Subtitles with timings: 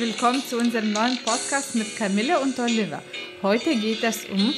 [0.00, 3.02] willkommen zu unserem neuen Podcast mit Camille und Oliver.
[3.42, 4.54] Heute geht es um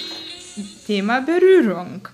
[0.87, 2.07] Thema Berührung.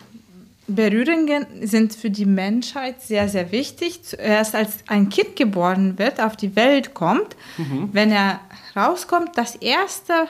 [0.67, 4.03] Berührungen sind für die Menschheit sehr, sehr wichtig.
[4.03, 7.91] Zuerst als ein Kind geboren wird, auf die Welt kommt, mhm.
[7.93, 8.41] wenn er
[8.75, 10.27] rauskommt, das Erste,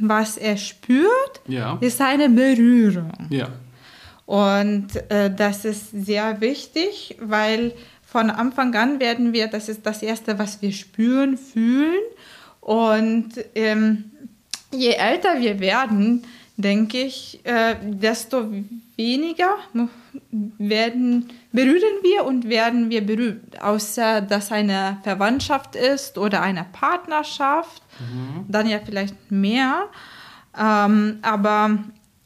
[0.00, 1.78] was er spürt, ja.
[1.80, 3.12] ist eine Berührung.
[3.30, 3.48] Ja.
[4.26, 7.74] Und äh, das ist sehr wichtig, weil
[8.10, 12.00] von Anfang an werden wir, das ist das Erste, was wir spüren, fühlen.
[12.60, 14.10] Und ähm,
[14.72, 16.24] je älter wir werden,
[16.56, 18.50] denke ich, äh, desto
[18.96, 19.56] weniger
[20.58, 23.60] werden, berühren wir und werden wir berührt.
[23.60, 28.46] Außer dass eine Verwandtschaft ist oder eine Partnerschaft, mhm.
[28.48, 29.84] dann ja vielleicht mehr.
[30.58, 31.78] Ähm, aber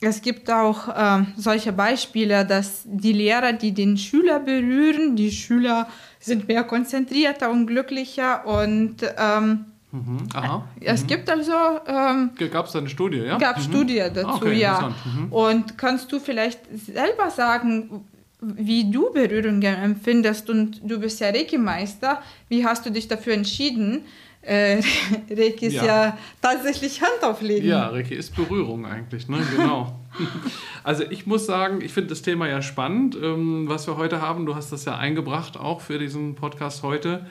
[0.03, 5.89] es gibt auch äh, solche Beispiele, dass die Lehrer, die den Schüler berühren, die Schüler
[6.19, 10.27] sind mehr konzentrierter und glücklicher und ähm, Mhm.
[10.33, 10.67] Aha.
[10.81, 11.07] Es mhm.
[11.07, 11.53] gibt also.
[11.87, 13.37] Ähm, gab es eine Studie, ja?
[13.37, 13.63] Gab mhm.
[13.63, 14.95] Studie dazu, okay, ja.
[15.05, 15.31] Mhm.
[15.31, 18.07] Und kannst du vielleicht selber sagen,
[18.41, 20.49] wie du Berührungen empfindest?
[20.49, 22.23] Und du bist ja Reiki-Meister.
[22.49, 24.07] Wie hast du dich dafür entschieden?
[24.41, 24.83] Äh,
[25.31, 25.85] Reiki ist ja.
[25.85, 26.19] ja.
[26.41, 27.69] tatsächlich Hand auflegen.
[27.69, 29.39] Ja, Reiki ist Berührung eigentlich, ne?
[29.55, 29.95] Genau.
[30.85, 34.47] also ich muss sagen, ich finde das Thema ja spannend, ähm, was wir heute haben.
[34.47, 37.27] Du hast das ja eingebracht, auch für diesen Podcast heute.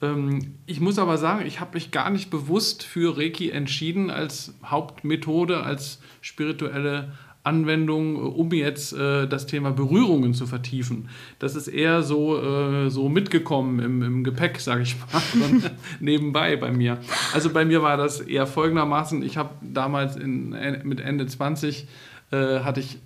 [0.00, 4.54] Ähm, ich muss aber sagen, ich habe mich gar nicht bewusst für Reiki entschieden als
[4.64, 7.12] Hauptmethode, als spirituelle
[7.44, 11.08] Anwendung, um jetzt äh, das Thema Berührungen zu vertiefen.
[11.38, 15.70] Das ist eher so, äh, so mitgekommen im, im Gepäck, sage ich mal,
[16.00, 16.98] nebenbei bei mir.
[17.32, 20.50] Also bei mir war das eher folgendermaßen, ich habe damals in,
[20.84, 21.88] mit Ende 20
[22.30, 22.98] äh, hatte ich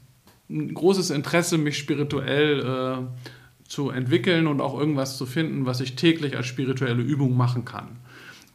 [0.50, 5.96] ein großes Interesse, mich spirituell äh, zu entwickeln und auch irgendwas zu finden, was ich
[5.96, 7.88] täglich als spirituelle Übung machen kann.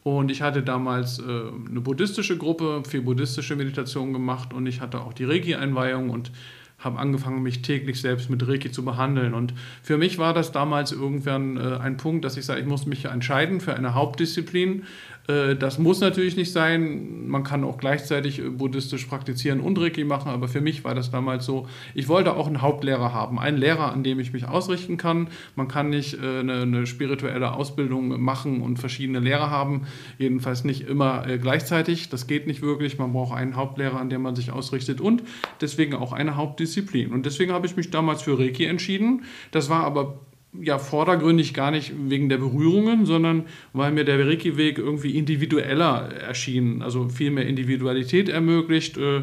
[0.04, 5.00] Und ich hatte damals äh, eine buddhistische Gruppe, viel buddhistische Meditation gemacht und ich hatte
[5.00, 6.30] auch die Reiki-Einweihung und
[6.78, 9.34] habe angefangen, mich täglich selbst mit Reiki zu behandeln.
[9.34, 12.86] Und für mich war das damals irgendwann äh, ein Punkt, dass ich sage, ich muss
[12.86, 14.84] mich entscheiden für eine Hauptdisziplin,
[15.28, 17.28] das muss natürlich nicht sein.
[17.28, 21.10] Man kann auch gleichzeitig äh, buddhistisch praktizieren und Reiki machen, aber für mich war das
[21.10, 24.96] damals so, ich wollte auch einen Hauptlehrer haben, einen Lehrer, an dem ich mich ausrichten
[24.96, 25.28] kann.
[25.54, 30.88] Man kann nicht äh, eine, eine spirituelle Ausbildung machen und verschiedene Lehrer haben, jedenfalls nicht
[30.88, 32.08] immer gleichzeitig.
[32.08, 32.96] Das geht nicht wirklich.
[32.96, 35.22] Man braucht einen Hauptlehrer, an dem man sich ausrichtet und
[35.60, 37.12] deswegen auch eine Hauptdisziplin.
[37.12, 39.24] Und deswegen habe ich mich damals für Reiki entschieden.
[39.50, 40.20] Das war aber
[40.52, 46.82] ja vordergründig gar nicht wegen der Berührungen, sondern weil mir der Reiki-Weg irgendwie individueller erschien,
[46.82, 49.22] also viel mehr Individualität ermöglicht äh,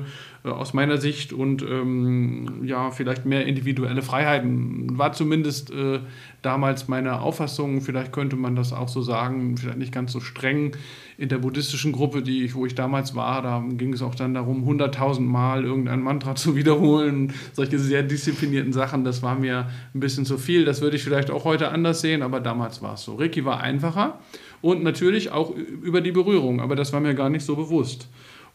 [0.49, 4.97] aus meiner Sicht und ähm, ja vielleicht mehr individuelle Freiheiten.
[4.97, 5.99] War zumindest äh,
[6.41, 10.75] damals meine Auffassung, vielleicht könnte man das auch so sagen, vielleicht nicht ganz so streng
[11.17, 14.33] in der buddhistischen Gruppe, die ich, wo ich damals war, da ging es auch dann
[14.33, 19.99] darum, 100.000 Mal irgendein Mantra zu wiederholen, solche sehr disziplinierten Sachen, das war mir ein
[19.99, 20.65] bisschen zu viel.
[20.65, 23.15] Das würde ich vielleicht auch heute anders sehen, aber damals war es so.
[23.15, 24.19] Reiki war einfacher
[24.61, 28.09] und natürlich auch über die Berührung, aber das war mir gar nicht so bewusst.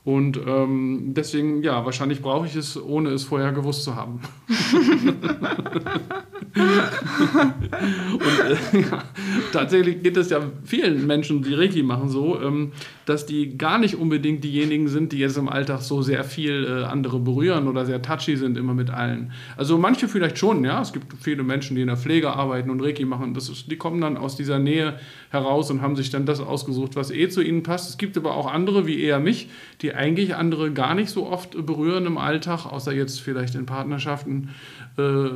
[0.04, 4.20] Und ähm, deswegen, ja, wahrscheinlich brauche ich es, ohne es vorher gewusst zu haben.
[6.54, 8.40] und
[8.74, 9.04] äh, ja,
[9.52, 12.72] tatsächlich geht es ja vielen Menschen, die Reiki machen, so, ähm,
[13.06, 16.84] dass die gar nicht unbedingt diejenigen sind, die jetzt im Alltag so sehr viel äh,
[16.84, 19.32] andere berühren oder sehr touchy sind immer mit allen.
[19.56, 20.80] Also manche vielleicht schon, ja.
[20.80, 23.34] Es gibt viele Menschen, die in der Pflege arbeiten und Reiki machen.
[23.34, 24.98] Das ist, die kommen dann aus dieser Nähe
[25.30, 27.90] heraus und haben sich dann das ausgesucht, was eh zu ihnen passt.
[27.90, 29.48] Es gibt aber auch andere, wie eher mich,
[29.82, 34.50] die eigentlich andere gar nicht so oft berühren im Alltag, außer jetzt vielleicht in Partnerschaften,
[34.98, 35.28] äh,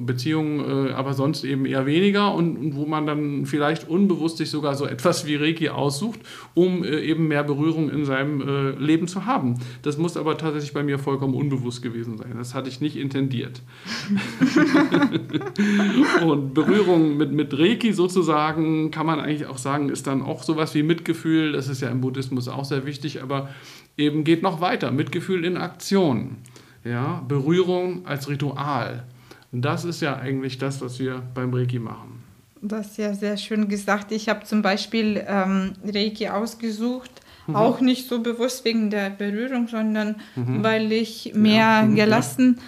[0.00, 4.74] Beziehungen, äh, aber sonst eben eher weniger und, wo man dann vielleicht unbewusst sich sogar
[4.74, 6.20] so etwas wie Reiki aussucht,
[6.54, 9.58] um äh, eben mehr Berührung in seinem äh, Leben zu haben.
[9.82, 12.34] Das muss aber tatsächlich bei mir vollkommen unbewusst gewesen sein.
[12.36, 13.62] Das hatte ich nicht intendiert.
[16.26, 20.42] und Berührung mit, mit Reiki sozusagen kann man eigentlich eigentlich auch sagen, ist dann auch
[20.42, 21.52] sowas wie Mitgefühl.
[21.52, 23.48] Das ist ja im Buddhismus auch sehr wichtig, aber
[23.96, 24.90] eben geht noch weiter.
[24.90, 26.36] Mitgefühl in Aktion.
[26.84, 29.04] Ja, Berührung als Ritual.
[29.52, 32.22] Und das ist ja eigentlich das, was wir beim Reiki machen.
[32.62, 34.12] Das ist ja sehr schön gesagt.
[34.12, 37.10] Ich habe zum Beispiel ähm, Reiki ausgesucht,
[37.46, 37.56] mhm.
[37.56, 40.62] auch nicht so bewusst wegen der Berührung, sondern mhm.
[40.62, 41.82] weil ich mehr ja.
[41.82, 41.94] Mhm.
[41.96, 42.60] gelassen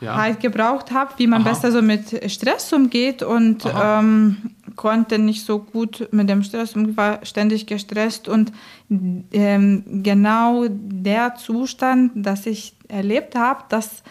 [0.00, 0.16] ja.
[0.16, 1.50] halt gebraucht habe, wie man Aha.
[1.50, 6.96] besser so mit Stress umgeht und ähm, konnte nicht so gut mit dem Stress umgehen,
[6.96, 8.52] war ständig gestresst und
[8.88, 14.02] ähm, genau der Zustand, das ich erlebt habe, das,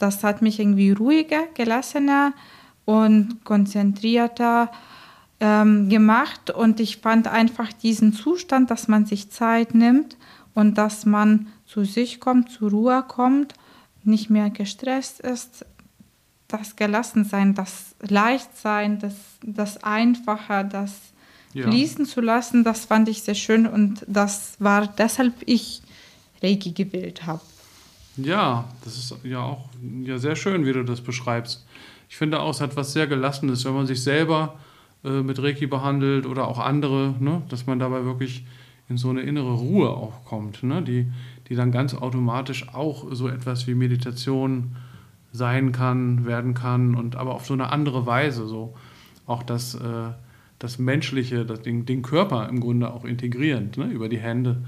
[0.00, 2.32] das hat mich irgendwie ruhiger, gelassener
[2.84, 4.70] und konzentrierter
[5.40, 10.16] ähm, gemacht und ich fand einfach diesen Zustand, dass man sich Zeit nimmt
[10.54, 13.54] und dass man zu sich kommt, zur Ruhe kommt,
[14.02, 15.64] nicht mehr gestresst ist,
[16.48, 20.94] das Gelassensein, das Leichtsein, das, das Einfache, das
[21.52, 21.68] ja.
[21.68, 25.82] fließen zu lassen, das fand ich sehr schön und das war deshalb ich
[26.42, 27.40] Reiki gewählt habe.
[28.16, 29.68] Ja, das ist ja auch
[30.02, 31.66] ja, sehr schön, wie du das beschreibst.
[32.08, 34.58] Ich finde auch, es hat was sehr Gelassenes, wenn man sich selber
[35.04, 38.44] äh, mit Reiki behandelt oder auch andere, ne, dass man dabei wirklich
[38.88, 41.06] in so eine innere Ruhe auch kommt, ne, die,
[41.48, 44.76] die dann ganz automatisch auch so etwas wie Meditation
[45.32, 48.74] sein kann, werden kann und aber auf so eine andere Weise, so
[49.26, 50.10] auch das, äh,
[50.58, 54.64] das Menschliche, das, den, den Körper im Grunde auch integrierend, ne, über die Hände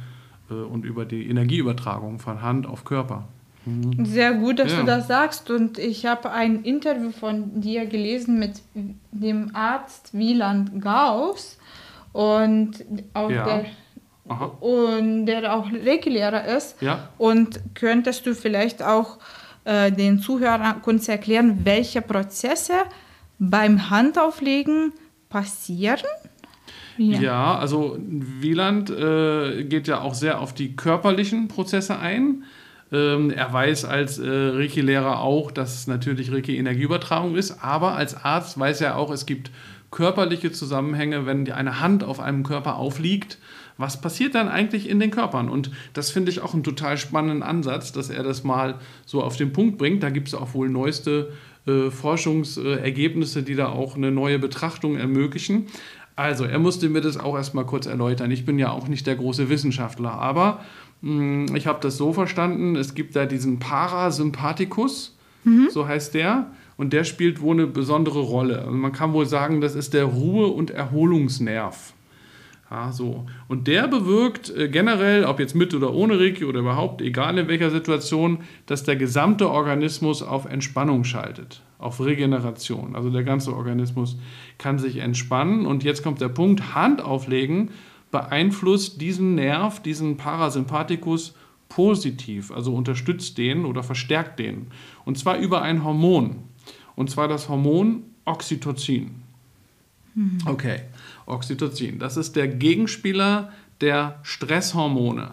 [0.48, 3.28] und über die Energieübertragung von Hand auf Körper.
[3.64, 4.04] Mhm.
[4.04, 4.80] Sehr gut, dass ja.
[4.80, 5.50] du das sagst.
[5.50, 8.60] Und ich habe ein Interview von dir gelesen mit
[9.12, 11.58] dem Arzt Wieland Gauss
[12.12, 12.84] und
[13.14, 13.44] auch ja.
[13.44, 13.64] der
[14.60, 16.80] und der auch Reiki-Lehrer ist.
[16.80, 17.08] Ja.
[17.18, 19.18] Und könntest du vielleicht auch
[19.64, 22.74] äh, den Zuhörern kurz erklären, welche Prozesse
[23.38, 24.92] beim Handauflegen
[25.28, 26.06] passieren?
[26.98, 32.44] Ja, ja also Wieland äh, geht ja auch sehr auf die körperlichen Prozesse ein.
[32.92, 38.58] Ähm, er weiß als äh, Reiki-Lehrer auch, dass es natürlich Reiki-Energieübertragung ist, aber als Arzt
[38.58, 39.50] weiß er auch, es gibt
[39.90, 43.38] körperliche Zusammenhänge, wenn eine Hand auf einem Körper aufliegt.
[43.78, 45.48] Was passiert dann eigentlich in den Körpern?
[45.48, 49.36] Und das finde ich auch einen total spannenden Ansatz, dass er das mal so auf
[49.36, 50.02] den Punkt bringt.
[50.02, 51.32] Da gibt es auch wohl neueste
[51.66, 55.66] äh, Forschungsergebnisse, die da auch eine neue Betrachtung ermöglichen.
[56.16, 58.30] Also, er musste mir das auch erstmal kurz erläutern.
[58.30, 60.60] Ich bin ja auch nicht der große Wissenschaftler, aber
[61.02, 65.68] hm, ich habe das so verstanden, es gibt da diesen Parasympathikus, mhm.
[65.70, 68.60] so heißt der, und der spielt wohl eine besondere Rolle.
[68.60, 71.92] Also man kann wohl sagen, das ist der Ruhe- und Erholungsnerv.
[72.72, 73.26] Ja, so.
[73.48, 77.46] Und der bewirkt äh, generell, ob jetzt mit oder ohne Reiki oder überhaupt, egal in
[77.46, 82.96] welcher Situation, dass der gesamte Organismus auf Entspannung schaltet, auf Regeneration.
[82.96, 84.16] Also der ganze Organismus
[84.56, 85.66] kann sich entspannen.
[85.66, 87.72] Und jetzt kommt der Punkt, Hand auflegen
[88.10, 91.34] beeinflusst diesen Nerv, diesen Parasympathikus
[91.68, 94.68] positiv, also unterstützt den oder verstärkt den.
[95.04, 96.36] Und zwar über ein Hormon.
[96.96, 99.22] Und zwar das Hormon Oxytocin.
[100.14, 100.38] Mhm.
[100.46, 100.80] Okay,
[101.26, 101.98] Oxytocin.
[101.98, 105.32] Das ist der Gegenspieler der Stresshormone,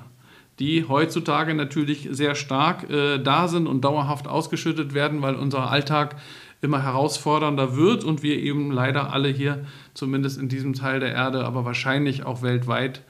[0.60, 6.16] die heutzutage natürlich sehr stark äh, da sind und dauerhaft ausgeschüttet werden, weil unser Alltag
[6.62, 11.46] immer herausfordernder wird und wir eben leider alle hier, zumindest in diesem Teil der Erde,
[11.46, 13.02] aber wahrscheinlich auch weltweit,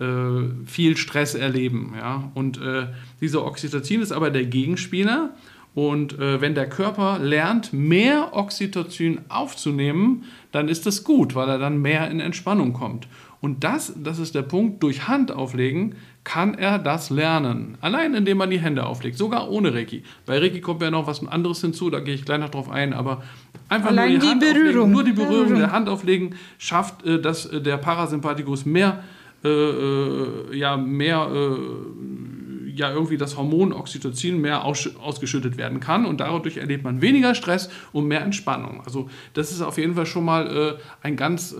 [0.00, 1.94] äh, viel Stress erleben.
[1.96, 2.30] Ja?
[2.34, 2.88] Und äh,
[3.20, 5.30] dieser Oxytocin ist aber der Gegenspieler.
[5.76, 11.58] Und äh, wenn der Körper lernt, mehr Oxytocin aufzunehmen, dann ist das gut, weil er
[11.58, 13.06] dann mehr in Entspannung kommt.
[13.42, 17.76] Und das, das ist der Punkt, durch Hand auflegen kann er das lernen.
[17.82, 20.02] Allein indem man die Hände auflegt, sogar ohne Reiki.
[20.24, 22.94] Bei Reiki kommt ja noch was anderes hinzu, da gehe ich gleich noch drauf ein,
[22.94, 23.22] aber
[23.68, 24.66] einfach Allein nur die, die Hand Berührung.
[24.66, 29.04] Auflegen, nur die Berührung, Berührung der Hand auflegen schafft, äh, dass äh, der Parasympathikus mehr,
[29.44, 31.28] äh, äh ja, mehr,
[32.76, 37.34] ja, irgendwie das Hormon Oxytocin mehr aus, ausgeschüttet werden kann und dadurch erlebt man weniger
[37.34, 38.82] Stress und mehr Entspannung.
[38.84, 41.54] Also das ist auf jeden Fall schon mal äh, ein ganz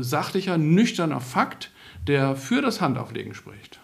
[0.00, 1.70] sachlicher, nüchterner Fakt,
[2.06, 3.78] der für das Handauflegen spricht.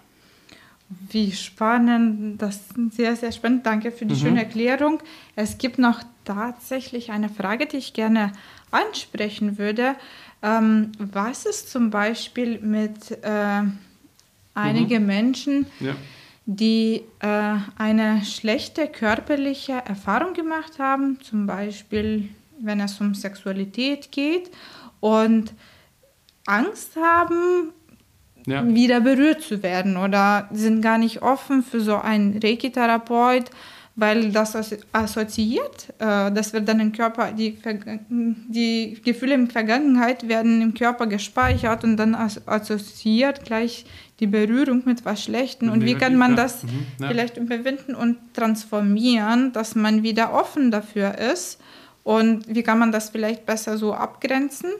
[1.10, 3.66] Wie spannend, das ist sehr, sehr spannend.
[3.66, 4.18] Danke für die mhm.
[4.18, 5.00] schöne Erklärung.
[5.36, 8.32] Es gibt noch tatsächlich eine Frage, die ich gerne
[8.70, 9.96] ansprechen würde.
[10.42, 13.62] Ähm, was ist zum Beispiel mit äh,
[14.54, 15.06] einigen mhm.
[15.06, 15.94] Menschen, ja.
[16.50, 24.50] Die äh, eine schlechte körperliche Erfahrung gemacht haben, zum Beispiel wenn es um Sexualität geht
[25.00, 25.52] und
[26.46, 27.72] Angst haben,
[28.46, 28.66] ja.
[28.66, 33.50] wieder berührt zu werden oder sind gar nicht offen für so einen Reiki-Therapeut,
[33.94, 34.56] weil das
[34.92, 37.58] assoziiert, äh, das wird dann im Körper, die,
[38.48, 43.84] die Gefühle in der Vergangenheit werden im Körper gespeichert und dann assoziiert gleich
[44.20, 45.70] die Berührung mit was Schlechtem.
[45.70, 46.86] Und wie kann man das mhm.
[47.00, 47.08] ja.
[47.08, 51.60] vielleicht überwinden und transformieren, dass man wieder offen dafür ist?
[52.04, 54.70] Und wie kann man das vielleicht besser so abgrenzen?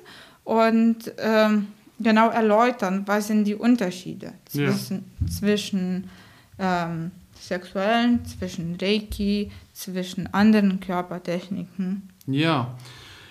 [0.44, 1.68] Und ähm,
[1.98, 5.26] genau erläutern, was sind die Unterschiede zwischen, ja.
[5.26, 6.10] zwischen
[6.58, 12.08] ähm, sexuellen, zwischen Reiki, zwischen anderen Körpertechniken.
[12.26, 12.76] Ja,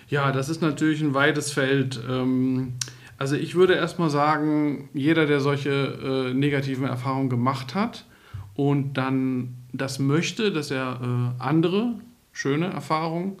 [0.08, 2.00] ja, das ist natürlich ein weites Feld.
[2.08, 2.74] Ähm,
[3.18, 8.06] also ich würde erstmal sagen, jeder, der solche äh, negativen Erfahrungen gemacht hat
[8.54, 11.94] und dann das möchte, dass er äh, andere
[12.32, 13.36] schöne Erfahrungen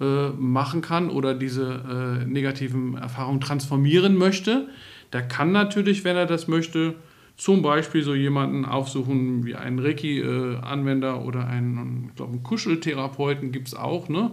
[0.00, 4.68] äh, machen kann oder diese äh, negativen Erfahrungen transformieren möchte,
[5.14, 6.96] der kann natürlich, wenn er das möchte,
[7.36, 13.68] zum Beispiel so jemanden aufsuchen wie einen Reiki-Anwender oder einen, ich glaube, einen Kuscheltherapeuten gibt
[13.68, 14.32] es auch, ne?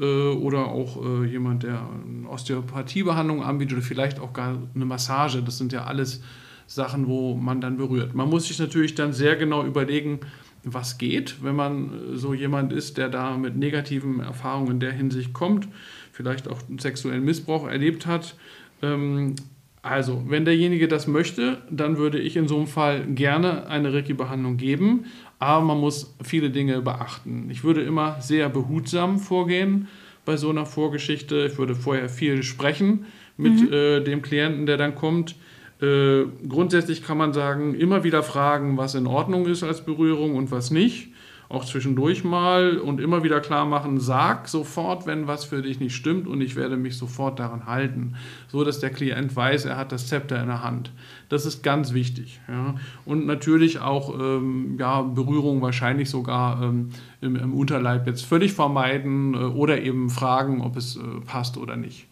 [0.00, 5.42] Äh, oder auch äh, jemand, der eine Osteopathiebehandlung anbietet oder vielleicht auch gar eine Massage.
[5.42, 6.22] Das sind ja alles
[6.66, 8.14] Sachen, wo man dann berührt.
[8.14, 10.20] Man muss sich natürlich dann sehr genau überlegen,
[10.64, 14.92] was geht, wenn man äh, so jemand ist, der da mit negativen Erfahrungen in der
[14.92, 15.68] Hinsicht kommt,
[16.12, 18.36] vielleicht auch sexuellen Missbrauch erlebt hat.
[18.80, 19.34] Ähm,
[19.82, 24.56] also, wenn derjenige das möchte, dann würde ich in so einem Fall gerne eine Reiki-Behandlung
[24.56, 25.06] geben,
[25.42, 27.48] aber man muss viele Dinge beachten.
[27.50, 29.88] Ich würde immer sehr behutsam vorgehen
[30.24, 31.48] bei so einer Vorgeschichte.
[31.50, 33.06] Ich würde vorher viel sprechen
[33.36, 33.72] mit mhm.
[33.72, 35.34] äh, dem Klienten, der dann kommt.
[35.80, 40.52] Äh, grundsätzlich kann man sagen, immer wieder fragen, was in Ordnung ist als Berührung und
[40.52, 41.08] was nicht
[41.52, 45.94] auch zwischendurch mal und immer wieder klar machen, sag sofort, wenn was für dich nicht
[45.94, 48.14] stimmt und ich werde mich sofort daran halten,
[48.48, 50.90] so dass der Klient weiß, er hat das Zepter in der Hand.
[51.28, 52.40] Das ist ganz wichtig.
[52.48, 52.76] Ja.
[53.04, 56.88] Und natürlich auch ähm, ja, Berührung wahrscheinlich sogar ähm,
[57.20, 61.76] im, im, Unterleib jetzt völlig vermeiden äh, oder eben fragen, ob es äh, passt oder
[61.76, 62.06] nicht.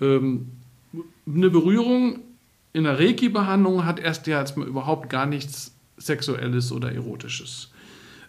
[0.00, 0.52] Ähm,
[1.26, 2.20] eine Berührung
[2.72, 7.70] in der Reiki-Behandlung hat erst ja überhaupt gar nichts Sexuelles oder Erotisches.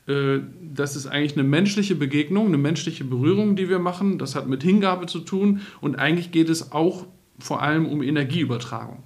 [0.09, 4.17] Äh, das ist eigentlich eine menschliche Begegnung, eine menschliche Berührung, die wir machen.
[4.17, 7.05] Das hat mit Hingabe zu tun und eigentlich geht es auch
[7.37, 9.03] vor allem um Energieübertragung.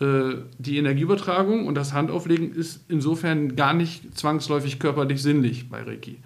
[0.00, 6.18] Äh, die Energieübertragung und das Handauflegen ist insofern gar nicht zwangsläufig körperlich sinnlich bei Reiki.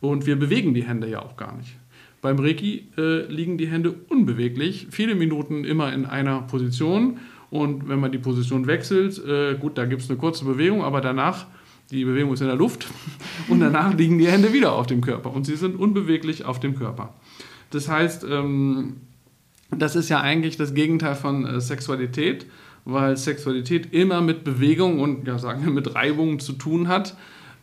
[0.00, 1.76] Und wir bewegen die Hände ja auch gar nicht.
[2.20, 7.18] Beim Reiki äh, liegen die Hände unbeweglich, viele Minuten immer in einer Position.
[7.48, 9.22] Und wenn man die Position wechselt,
[9.60, 11.46] gut, da gibt es eine kurze Bewegung, aber danach
[11.90, 12.86] die Bewegung ist in der Luft
[13.48, 16.76] und danach liegen die Hände wieder auf dem Körper und sie sind unbeweglich auf dem
[16.76, 17.14] Körper.
[17.70, 18.96] Das heißt, ähm,
[19.70, 22.46] das ist ja eigentlich das Gegenteil von äh, Sexualität,
[22.84, 27.16] weil Sexualität immer mit Bewegung und ja, sagen wir mit Reibung zu tun hat,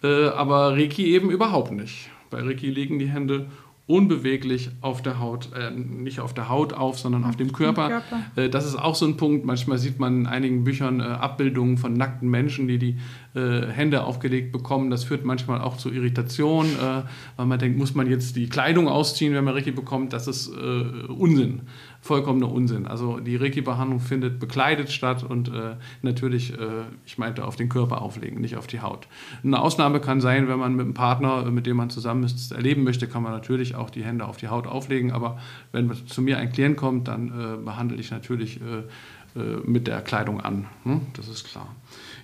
[0.03, 2.09] äh, aber Reiki eben überhaupt nicht.
[2.29, 3.47] Bei Reiki liegen die Hände
[3.85, 7.89] unbeweglich auf der Haut, äh, nicht auf der Haut auf, sondern auf dem Körper.
[7.89, 8.41] Körper.
[8.41, 9.45] Äh, das ist auch so ein Punkt.
[9.45, 12.97] Manchmal sieht man in einigen Büchern äh, Abbildungen von nackten Menschen, die die
[13.35, 14.89] äh, Hände aufgelegt bekommen.
[14.89, 17.03] Das führt manchmal auch zu Irritation, äh,
[17.35, 20.13] weil man denkt, muss man jetzt die Kleidung ausziehen, wenn man Reiki bekommt?
[20.13, 21.63] Das ist äh, Unsinn
[22.03, 22.85] vollkommener Unsinn.
[22.85, 28.01] Also die Reiki-Behandlung findet bekleidet statt und äh, natürlich, äh, ich meinte, auf den Körper
[28.01, 29.07] auflegen, nicht auf die Haut.
[29.41, 32.83] Eine Ausnahme kann sein, wenn man mit einem Partner, mit dem man zusammen ist, erleben
[32.83, 35.13] möchte, kann man natürlich auch die Hände auf die Haut auflegen.
[35.13, 35.39] Aber
[35.71, 40.01] wenn zu mir ein Klient kommt, dann äh, behandle ich natürlich äh, äh, mit der
[40.01, 40.65] Kleidung an.
[40.83, 41.01] Hm?
[41.15, 41.69] Das ist klar.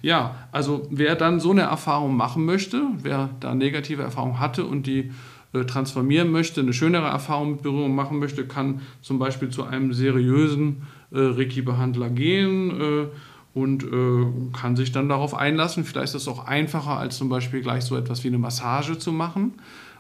[0.01, 4.87] Ja, also wer dann so eine Erfahrung machen möchte, wer da negative Erfahrungen hatte und
[4.87, 5.11] die äh,
[5.53, 10.83] transformieren möchte, eine schönere Erfahrung mit Berührung machen möchte, kann zum Beispiel zu einem seriösen
[11.11, 13.07] äh, Reiki-Behandler gehen äh,
[13.55, 15.83] und äh, kann sich dann darauf einlassen.
[15.83, 19.11] Vielleicht ist es auch einfacher, als zum Beispiel gleich so etwas wie eine Massage zu
[19.11, 19.53] machen.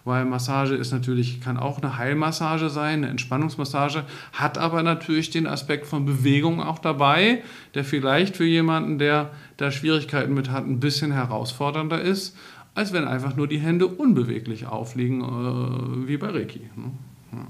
[0.05, 5.45] Weil Massage ist natürlich, kann auch eine Heilmassage sein, eine Entspannungsmassage, hat aber natürlich den
[5.45, 7.43] Aspekt von Bewegung auch dabei,
[7.75, 12.35] der vielleicht für jemanden, der da Schwierigkeiten mit hat, ein bisschen herausfordernder ist
[12.75, 16.61] als wenn einfach nur die Hände unbeweglich aufliegen, äh, wie bei Reiki.
[16.75, 16.91] Ne?
[17.33, 17.47] Ja.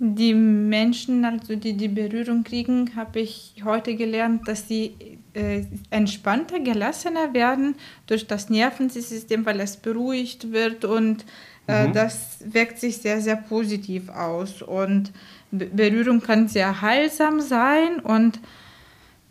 [0.00, 4.94] Die Menschen, also die die Berührung kriegen, habe ich heute gelernt, dass sie
[5.34, 11.24] äh, entspannter, gelassener werden durch das Nervensystem, weil es beruhigt wird und
[11.66, 11.92] äh, mhm.
[11.92, 14.62] das wirkt sich sehr, sehr positiv aus.
[14.62, 15.12] Und
[15.50, 18.40] Berührung kann sehr heilsam sein und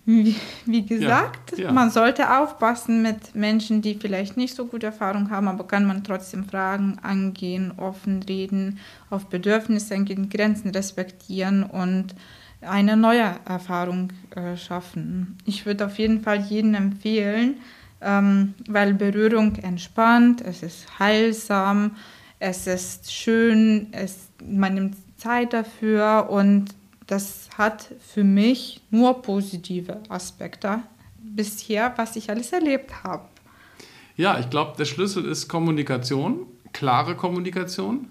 [0.05, 1.71] wie, wie gesagt, ja, ja.
[1.71, 6.03] man sollte aufpassen mit Menschen, die vielleicht nicht so gute Erfahrung haben, aber kann man
[6.03, 8.79] trotzdem Fragen angehen, offen reden,
[9.09, 12.15] auf Bedürfnisse eingehen, Grenzen respektieren und
[12.61, 15.37] eine neue Erfahrung äh, schaffen.
[15.45, 17.57] Ich würde auf jeden Fall jedem empfehlen,
[18.01, 21.95] ähm, weil Berührung entspannt, es ist heilsam,
[22.39, 26.75] es ist schön, es, man nimmt Zeit dafür und
[27.07, 30.83] das hat für mich nur positive Aspekte
[31.17, 33.27] bisher, was ich alles erlebt habe.
[34.15, 38.09] Ja, ich glaube, der Schlüssel ist Kommunikation, klare Kommunikation,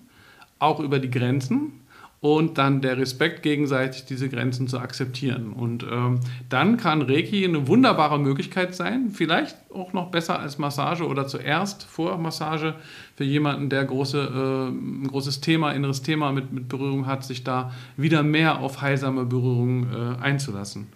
[0.58, 1.81] auch über die Grenzen
[2.22, 5.52] und dann der Respekt, gegenseitig diese Grenzen zu akzeptieren.
[5.52, 11.04] Und ähm, dann kann Reiki eine wunderbare Möglichkeit sein, vielleicht auch noch besser als Massage
[11.04, 12.76] oder zuerst vor Massage
[13.16, 17.42] für jemanden, der große, äh, ein großes Thema, inneres Thema mit, mit Berührung hat, sich
[17.42, 20.86] da wieder mehr auf heilsame Berührung äh, einzulassen.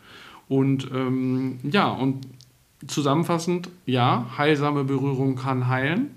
[0.48, 2.24] Und ähm, ja, und
[2.86, 6.10] zusammenfassend, ja, heilsame Berührung kann heilen.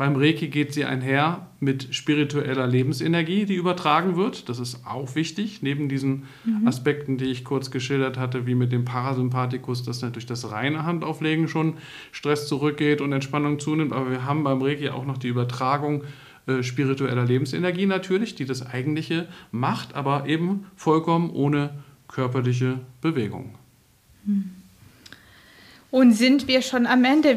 [0.00, 4.48] Beim Reiki geht sie einher mit spiritueller Lebensenergie, die übertragen wird.
[4.48, 6.66] Das ist auch wichtig, neben diesen mhm.
[6.66, 11.48] Aspekten, die ich kurz geschildert hatte, wie mit dem Parasympathikus, dass natürlich das reine Handauflegen
[11.48, 11.74] schon
[12.12, 13.92] Stress zurückgeht und Entspannung zunimmt.
[13.92, 16.04] Aber wir haben beim Reiki auch noch die Übertragung
[16.46, 21.74] äh, spiritueller Lebensenergie natürlich, die das eigentliche macht, aber eben vollkommen ohne
[22.08, 23.54] körperliche Bewegung.
[24.24, 24.59] Mhm.
[25.90, 27.36] Und sind wir schon am Ende